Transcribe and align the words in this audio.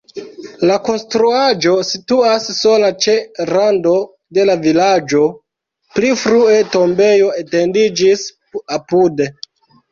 La 0.69 0.75
konstruaĵo 0.85 1.73
situas 1.89 2.47
sola 2.61 2.89
ĉe 3.05 3.15
rando 3.51 3.93
de 4.39 4.47
la 4.51 4.57
vilaĝo, 4.65 5.23
pli 5.95 6.13
frue 6.25 6.59
tombejo 6.79 7.31
etendiĝis 7.45 8.29
apude. 8.81 9.33